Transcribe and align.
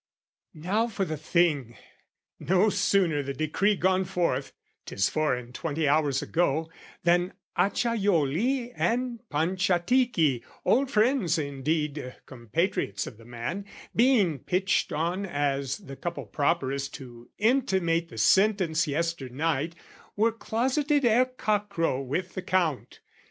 "Now 0.55 0.87
for 0.87 1.05
the 1.05 1.15
thing; 1.15 1.77
no 2.39 2.71
sooner 2.71 3.21
the 3.21 3.35
decree 3.35 3.75
"Gone 3.75 4.03
forth, 4.03 4.51
'tis 4.87 5.09
four 5.09 5.35
and 5.35 5.53
twenty 5.53 5.87
hours 5.87 6.23
ago, 6.23 6.71
"Than 7.03 7.33
Acciaioli 7.55 8.71
and 8.75 9.19
Panciatichi, 9.29 10.43
"Old 10.65 10.89
friends, 10.89 11.37
indeed 11.37 12.15
compatriots 12.25 13.05
of 13.05 13.19
the 13.19 13.25
man, 13.25 13.63
"Being 13.95 14.39
pitched 14.39 14.91
on 14.91 15.27
as 15.27 15.77
the 15.77 15.95
couple 15.95 16.25
properest 16.25 16.95
"To 16.95 17.29
intimate 17.37 18.09
the 18.09 18.17
sentence 18.17 18.87
yesternight, 18.87 19.75
"Were 20.15 20.31
closeted 20.31 21.05
ere 21.05 21.25
cock 21.25 21.69
crow 21.69 22.01
with 22.01 22.33
the 22.33 22.41
Count. 22.41 23.01